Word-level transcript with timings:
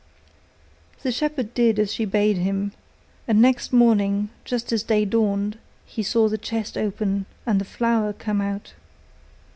The 1.03 1.11
shepherd 1.11 1.53
did 1.53 1.77
as 1.77 1.93
she 1.93 2.05
bade 2.05 2.37
him, 2.37 2.71
and 3.27 3.39
next 3.39 3.71
morning 3.71 4.29
just 4.45 4.73
as 4.73 4.81
day 4.81 5.05
dawned, 5.05 5.59
he 5.85 6.01
saw 6.01 6.27
the 6.27 6.39
chest 6.39 6.75
open, 6.75 7.27
and 7.45 7.61
the 7.61 7.65
flower 7.65 8.11
come 8.11 8.41
out. 8.41 8.73